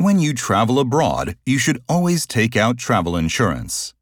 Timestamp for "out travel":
2.56-3.18